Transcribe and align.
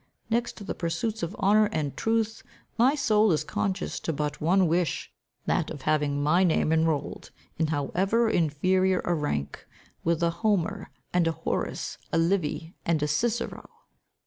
Next 0.31 0.57
to 0.57 0.63
the 0.63 0.73
pursuits 0.73 1.21
of 1.21 1.35
honour 1.35 1.65
and 1.67 1.95
truth, 1.95 2.41
my 2.75 2.95
soul 2.95 3.31
is 3.31 3.43
conscious 3.43 3.99
to 3.99 4.11
but 4.11 4.41
one 4.41 4.67
wish, 4.67 5.13
that 5.45 5.69
of 5.69 5.83
having 5.83 6.23
my 6.23 6.43
name 6.43 6.71
enrolled, 6.71 7.29
in 7.59 7.67
however 7.67 8.27
inferior 8.27 9.01
a 9.05 9.13
rank, 9.13 9.67
with 10.03 10.23
a 10.23 10.31
Homer, 10.41 10.89
and 11.13 11.27
a 11.27 11.31
Horace, 11.33 11.99
a 12.11 12.17
Livy, 12.17 12.73
and 12.83 13.03
a 13.03 13.07
Cicero." 13.07 13.69